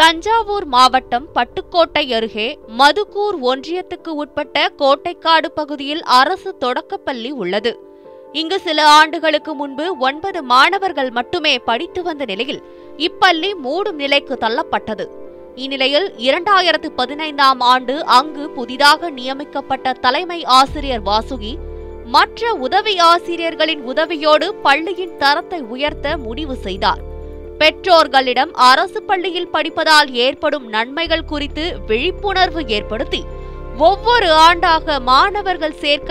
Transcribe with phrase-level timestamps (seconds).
[0.00, 7.72] தஞ்சாவூர் மாவட்டம் பட்டுக்கோட்டை அருகே மதுக்கூர் ஒன்றியத்துக்கு உட்பட்ட கோட்டைக்காடு பகுதியில் அரசு தொடக்கப்பள்ளி உள்ளது.
[8.32, 12.62] இங்கு சில ஆண்டுகளுக்கு முன்பு ஒன்பது மாணவர்கள் மட்டுமே படித்து வந்த நிலையில்
[12.96, 15.06] இப்பள்ளி மூடும் நிலைக்கு தள்ளப்பட்டது.
[15.54, 21.54] இந்நிலையில் இரண்டாயிரத்து பதினைந்தாம் ஆண்டு அங்கு புதிதாக நியமிக்கப்பட்ட தலைமை ஆசிரியர் வாசுகி
[22.04, 27.02] மற்ற உதவி ஆசிரியர்களின் உதவியோடு பள்ளியின் தரத்தை உயர்த்த முடிவு செய்தார்.
[27.58, 33.22] பெற்றோர்களிடம் அரசு பள்ளியில் படிப்பதால் ஏற்படும் நன்மைகள் குறித்து விழிப்புணர்வு ஏற்படுத்தி
[33.78, 36.06] ஒவ்வொரு ஆண்டாக மாணவர்கள் சேர்க்க